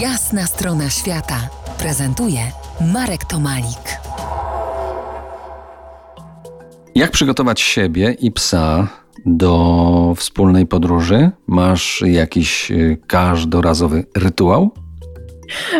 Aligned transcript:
Jasna 0.00 0.46
strona 0.46 0.90
świata 0.90 1.48
prezentuje 1.78 2.40
Marek 2.92 3.24
Tomalik. 3.24 4.00
Jak 6.94 7.10
przygotować 7.10 7.60
siebie 7.60 8.16
i 8.20 8.32
psa 8.32 8.88
do 9.26 10.14
wspólnej 10.16 10.66
podróży? 10.66 11.30
Masz 11.46 12.02
jakiś 12.06 12.70
y, 12.70 12.98
każdorazowy 13.06 14.04
rytuał? 14.16 14.70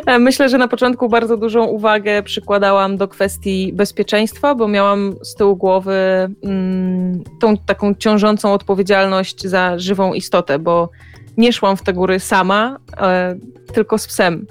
E, 0.06 0.18
myślę, 0.18 0.48
że 0.48 0.58
na 0.58 0.68
początku 0.68 1.08
bardzo 1.08 1.36
dużą 1.36 1.64
uwagę 1.64 2.22
przykładałam 2.22 2.96
do 2.96 3.08
kwestii 3.08 3.72
bezpieczeństwa, 3.72 4.54
bo 4.54 4.68
miałam 4.68 5.14
z 5.22 5.34
tyłu 5.34 5.56
głowy 5.56 5.94
mm, 6.42 7.24
tą 7.40 7.56
taką 7.56 7.94
ciążącą 7.94 8.52
odpowiedzialność 8.52 9.46
za 9.46 9.78
żywą 9.78 10.12
istotę, 10.14 10.58
bo 10.58 10.90
nie 11.40 11.52
szłam 11.52 11.76
w 11.76 11.82
te 11.82 11.92
góry 11.92 12.20
sama, 12.20 12.78
e, 13.00 13.36
tylko 13.72 13.98
z 13.98 14.06
psem. 14.06 14.46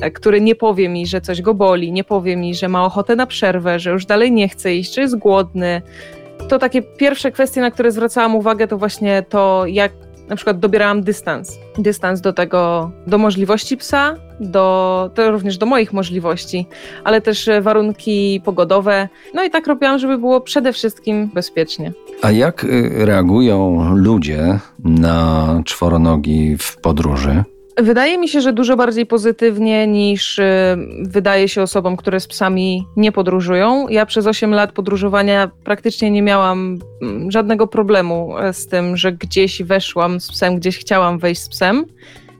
E, 0.00 0.10
który 0.10 0.40
nie 0.40 0.54
powie 0.54 0.88
mi, 0.88 1.06
że 1.06 1.20
coś 1.20 1.42
go 1.42 1.54
boli, 1.54 1.92
nie 1.92 2.04
powie 2.04 2.36
mi, 2.36 2.54
że 2.54 2.68
ma 2.68 2.84
ochotę 2.84 3.16
na 3.16 3.26
przerwę, 3.26 3.78
że 3.78 3.90
już 3.90 4.06
dalej 4.06 4.32
nie 4.32 4.48
chce 4.48 4.74
iść, 4.74 4.94
że 4.94 5.00
jest 5.00 5.18
głodny. 5.18 5.82
To 6.48 6.58
takie 6.58 6.82
pierwsze 6.82 7.32
kwestie, 7.32 7.60
na 7.60 7.70
które 7.70 7.92
zwracałam 7.92 8.36
uwagę, 8.36 8.68
to 8.68 8.78
właśnie 8.78 9.22
to, 9.28 9.66
jak 9.66 9.92
na 10.28 10.36
przykład 10.36 10.58
dobierałam 10.58 11.02
dystans. 11.02 11.58
Dystans 11.78 12.20
do 12.20 12.32
tego, 12.32 12.90
do 13.06 13.18
możliwości 13.18 13.76
psa, 13.76 14.16
do, 14.40 15.10
to 15.14 15.30
również 15.30 15.58
do 15.58 15.66
moich 15.66 15.92
możliwości, 15.92 16.66
ale 17.04 17.20
też 17.20 17.50
warunki 17.62 18.40
pogodowe. 18.44 19.08
No 19.34 19.44
i 19.44 19.50
tak 19.50 19.66
robiłam, 19.66 19.98
żeby 19.98 20.18
było 20.18 20.40
przede 20.40 20.72
wszystkim 20.72 21.30
bezpiecznie. 21.34 21.92
A 22.22 22.30
jak 22.30 22.64
y, 22.64 22.90
reagują 23.06 23.88
ludzie 23.94 24.58
na 24.84 25.62
czworonogi 25.64 26.56
w 26.58 26.76
podróży? 26.76 27.44
Wydaje 27.76 28.18
mi 28.18 28.28
się, 28.28 28.40
że 28.40 28.52
dużo 28.52 28.76
bardziej 28.76 29.06
pozytywnie 29.06 29.86
niż 29.86 30.38
y, 30.38 30.44
wydaje 31.02 31.48
się 31.48 31.62
osobom, 31.62 31.96
które 31.96 32.20
z 32.20 32.26
psami 32.26 32.86
nie 32.96 33.12
podróżują. 33.12 33.88
Ja 33.88 34.06
przez 34.06 34.26
8 34.26 34.50
lat 34.50 34.72
podróżowania 34.72 35.50
praktycznie 35.64 36.10
nie 36.10 36.22
miałam 36.22 36.78
mm, 37.02 37.30
żadnego 37.30 37.66
problemu 37.66 38.38
e, 38.38 38.52
z 38.52 38.66
tym, 38.66 38.96
że 38.96 39.12
gdzieś 39.12 39.62
weszłam 39.62 40.20
z 40.20 40.32
psem, 40.32 40.56
gdzieś 40.56 40.78
chciałam 40.78 41.18
wejść 41.18 41.40
z 41.40 41.48
psem. 41.48 41.84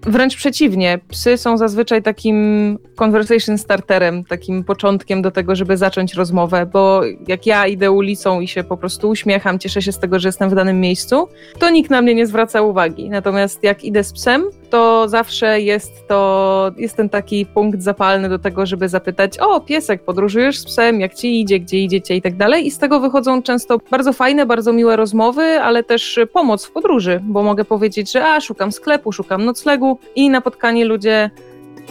Wręcz 0.07 0.37
przeciwnie, 0.37 0.99
psy 1.09 1.37
są 1.37 1.57
zazwyczaj 1.57 2.03
takim 2.03 2.79
conversation 2.97 3.59
starterem, 3.59 4.25
takim 4.25 4.65
początkiem 4.65 5.23
do 5.23 5.31
tego, 5.31 5.57
żeby 5.57 5.77
zacząć 5.77 6.15
rozmowę, 6.15 6.67
bo 6.73 7.03
jak 7.29 7.47
ja 7.47 7.67
idę 7.67 7.91
ulicą 7.91 8.41
i 8.41 8.49
się 8.49 8.65
po 8.65 8.77
prostu 8.77 9.09
uśmiecham, 9.09 9.59
cieszę 9.59 9.83
się 9.83 9.93
z 9.93 9.99
tego, 9.99 10.19
że 10.19 10.29
jestem 10.29 10.51
w 10.51 10.55
danym 10.55 10.81
miejscu, 10.81 11.29
to 11.59 11.71
nikt 11.71 11.91
na 11.91 12.03
mnie 12.03 12.15
nie 12.15 12.27
zwraca 12.27 12.63
uwagi. 12.63 13.11
Natomiast 13.11 13.63
jak 13.63 13.85
idę 13.85 14.05
z 14.05 14.13
psem, 14.13 14.45
to 14.75 15.09
zawsze 15.09 15.61
jest 15.61 16.09
to, 16.09 16.71
jest 16.77 16.97
ten 16.97 17.09
taki 17.09 17.47
punkt 17.47 17.83
zapalny 17.83 18.29
do 18.29 18.39
tego, 18.39 18.67
żeby 18.67 18.89
zapytać, 18.89 19.39
o 19.39 19.61
piesek, 19.61 20.05
podróżujesz 20.05 20.59
z 20.59 20.65
psem, 20.65 21.01
jak 21.01 21.15
ci 21.15 21.41
idzie, 21.41 21.61
gdzie 21.61 21.79
idziecie? 21.79 22.17
I 22.17 22.23
tak 22.23 22.37
dalej. 22.37 22.67
I 22.67 22.71
z 22.71 22.79
tego 22.79 23.01
wychodzą 23.01 23.43
często 23.43 23.79
bardzo 23.91 24.13
fajne, 24.13 24.47
bardzo 24.47 24.73
miłe 24.73 24.97
rozmowy, 24.97 25.43
ale 25.43 25.83
też 25.83 26.21
pomoc 26.33 26.67
w 26.67 26.73
podróży, 26.73 27.21
bo 27.23 27.43
mogę 27.43 27.65
powiedzieć, 27.65 28.13
że 28.13 28.27
a, 28.27 28.41
szukam 28.41 28.73
sklepu, 28.73 29.13
szukam 29.13 29.45
noclegu. 29.45 29.99
I 30.15 30.31
napotkani 30.31 30.85
ludzie 30.85 31.31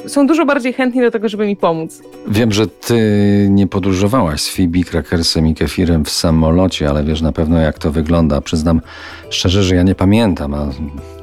są 0.08 0.28
dużo 0.28 0.46
bardziej 0.46 0.74
chętni 0.74 1.02
do 1.02 1.12
tego, 1.12 1.30
żeby 1.30 1.48
mi 1.48 1.56
pomóc. 1.56 2.02
Wiem, 2.28 2.52
że 2.52 2.68
ty 2.68 2.98
nie 3.50 3.68
podróżowałaś 3.68 4.42
z 4.42 4.56
Phoebe, 4.56 4.84
Krakersem 4.84 5.48
i 5.48 5.56
Kefirem 5.56 6.06
w 6.06 6.10
samolocie, 6.10 6.90
ale 6.90 7.04
wiesz 7.04 7.22
na 7.22 7.32
pewno 7.32 7.60
jak 7.60 7.80
to 7.80 7.92
wygląda. 7.92 8.42
Przyznam 8.42 8.82
szczerze, 9.30 9.64
że 9.64 9.76
ja 9.76 9.84
nie 9.84 9.96
pamiętam, 9.96 10.54
a 10.54 10.70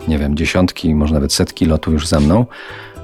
nie 0.09 0.19
wiem, 0.19 0.37
dziesiątki, 0.37 0.95
może 0.95 1.15
nawet 1.15 1.33
setki 1.33 1.67
lotów 1.67 1.93
już 1.93 2.07
za 2.07 2.21
mną 2.21 2.47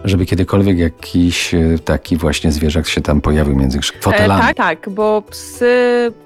żeby 0.04 0.26
kiedykolwiek 0.26 0.78
jakiś 0.78 1.54
e, 1.54 1.78
taki 1.84 2.16
właśnie 2.16 2.52
zwierzak 2.52 2.88
się 2.88 3.00
tam 3.00 3.20
pojawił 3.20 3.56
między 3.56 3.78
fotelami. 4.00 4.42
E, 4.42 4.46
tak, 4.46 4.56
tak, 4.56 4.90
bo 4.90 5.22
psy 5.30 5.72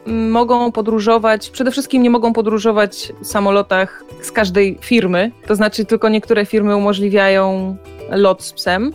mogą 0.07 0.73
podróżować, 0.73 1.51
przede 1.51 1.71
wszystkim 1.71 2.03
nie 2.03 2.11
mogą 2.11 2.33
podróżować 2.33 3.13
w 3.23 3.27
samolotach 3.27 4.05
z 4.23 4.33
każdej 4.33 4.79
firmy, 4.81 5.31
to 5.47 5.57
znaczy 5.57 5.85
tylko 5.85 6.09
niektóre 6.09 6.47
firmy 6.47 6.77
umożliwiają 6.77 7.77
lot 8.11 8.43
z 8.43 8.53
psem, 8.53 8.93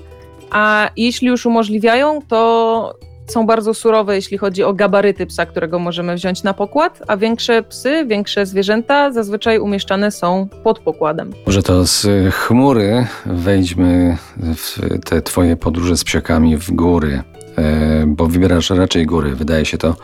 a 0.55 0.89
jeśli 0.97 1.27
już 1.27 1.45
umożliwiają, 1.45 2.21
to 2.27 2.99
są 3.27 3.45
bardzo 3.45 3.73
surowe, 3.73 4.15
jeśli 4.15 4.37
chodzi 4.37 4.63
o 4.63 4.73
gabaryty 4.73 5.25
psa, 5.25 5.45
którego 5.45 5.79
możemy 5.79 6.15
wziąć 6.15 6.43
na 6.43 6.53
pokład, 6.53 7.03
a 7.07 7.17
większe 7.17 7.63
psy, 7.63 8.05
większe 8.07 8.45
zwierzęta 8.45 9.11
zazwyczaj 9.11 9.59
umieszczane 9.59 10.11
są 10.11 10.47
pod 10.63 10.79
pokładem. 10.79 11.33
Może 11.45 11.63
to 11.63 11.87
z 11.87 12.07
chmury 12.33 13.07
wejdźmy 13.25 14.17
w 14.37 14.79
te 15.05 15.21
twoje 15.21 15.55
podróże 15.55 15.97
z 15.97 16.03
psiakami 16.03 16.57
w 16.57 16.71
góry, 16.71 17.21
e, 17.57 18.03
bo 18.07 18.27
wybierasz 18.27 18.69
raczej 18.69 19.05
góry. 19.05 19.35
Wydaje 19.35 19.65
się 19.65 19.77
to 19.77 19.95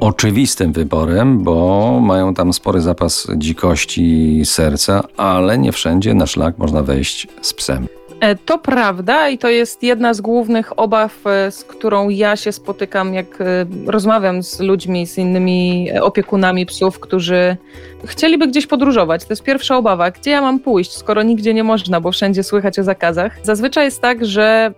oczywistym 0.00 0.72
wyborem, 0.72 1.44
bo 1.44 2.00
mają 2.02 2.34
tam 2.34 2.52
spory 2.52 2.80
zapas 2.80 3.28
dzikości 3.36 4.42
serca, 4.44 5.02
ale 5.16 5.58
nie 5.58 5.72
wszędzie 5.72 6.14
na 6.14 6.26
szlak 6.26 6.58
można 6.58 6.82
wejść 6.82 7.28
z 7.42 7.54
psem. 7.54 7.86
E, 8.22 8.36
to 8.36 8.58
prawda 8.58 9.28
i 9.28 9.38
to 9.38 9.48
jest 9.48 9.82
jedna 9.82 10.14
z 10.14 10.20
głównych 10.20 10.78
obaw, 10.78 11.26
e, 11.26 11.50
z 11.50 11.64
którą 11.64 12.08
ja 12.08 12.36
się 12.36 12.52
spotykam, 12.52 13.14
jak 13.14 13.40
e, 13.40 13.44
rozmawiam 13.86 14.42
z 14.42 14.60
ludźmi, 14.60 15.06
z 15.06 15.18
innymi 15.18 15.88
opiekunami 16.00 16.66
psów, 16.66 17.00
którzy 17.00 17.56
chcieliby 18.04 18.48
gdzieś 18.48 18.66
podróżować. 18.66 19.24
To 19.24 19.32
jest 19.32 19.42
pierwsza 19.42 19.76
obawa. 19.76 20.10
Gdzie 20.10 20.30
ja 20.30 20.40
mam 20.40 20.60
pójść, 20.60 20.96
skoro 20.96 21.22
nigdzie 21.22 21.54
nie 21.54 21.64
można, 21.64 22.00
bo 22.00 22.12
wszędzie 22.12 22.42
słychać 22.42 22.78
o 22.78 22.82
zakazach? 22.82 23.38
Zazwyczaj 23.42 23.84
jest 23.84 24.00
tak, 24.00 24.24
że 24.24 24.74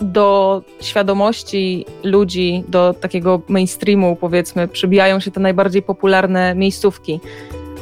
do 0.00 0.62
świadomości 0.80 1.86
ludzi, 2.04 2.64
do 2.68 2.94
takiego 2.94 3.40
mainstreamu, 3.48 4.16
powiedzmy, 4.16 4.68
przybijają 4.68 5.20
się 5.20 5.30
te 5.30 5.40
najbardziej 5.40 5.82
popularne 5.82 6.54
miejscówki. 6.54 7.20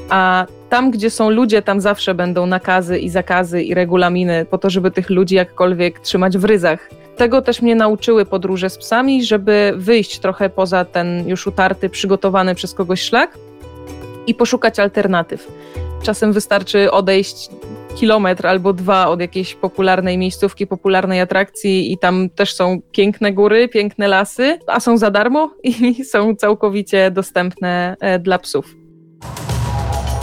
A 0.08 0.46
tam, 0.68 0.90
gdzie 0.90 1.10
są 1.10 1.30
ludzie, 1.30 1.62
tam 1.62 1.80
zawsze 1.80 2.14
będą 2.14 2.46
nakazy 2.46 2.98
i 2.98 3.08
zakazy 3.08 3.62
i 3.62 3.74
regulaminy 3.74 4.46
po 4.50 4.58
to, 4.58 4.70
żeby 4.70 4.90
tych 4.90 5.10
ludzi 5.10 5.34
jakkolwiek 5.34 6.00
trzymać 6.00 6.38
w 6.38 6.44
ryzach. 6.44 6.90
Tego 7.16 7.42
też 7.42 7.62
mnie 7.62 7.74
nauczyły 7.74 8.24
podróże 8.24 8.70
z 8.70 8.78
psami, 8.78 9.24
żeby 9.24 9.72
wyjść 9.76 10.18
trochę 10.18 10.50
poza 10.50 10.84
ten 10.84 11.28
już 11.28 11.46
utarty, 11.46 11.88
przygotowany 11.88 12.54
przez 12.54 12.74
kogoś 12.74 13.02
szlak 13.02 13.38
i 14.26 14.34
poszukać 14.34 14.78
alternatyw. 14.78 15.48
Czasem 16.02 16.32
wystarczy 16.32 16.90
odejść 16.90 17.48
kilometr 17.96 18.46
albo 18.46 18.72
dwa 18.72 19.08
od 19.08 19.20
jakiejś 19.20 19.54
popularnej 19.54 20.18
miejscówki, 20.18 20.66
popularnej 20.66 21.20
atrakcji 21.20 21.92
i 21.92 21.98
tam 21.98 22.30
też 22.30 22.54
są 22.54 22.80
piękne 22.92 23.32
góry, 23.32 23.68
piękne 23.68 24.08
lasy, 24.08 24.58
a 24.66 24.80
są 24.80 24.98
za 24.98 25.10
darmo 25.10 25.50
i 25.62 25.94
są 26.12 26.34
całkowicie 26.34 27.10
dostępne 27.10 27.96
e, 28.00 28.18
dla 28.18 28.38
psów. 28.38 28.85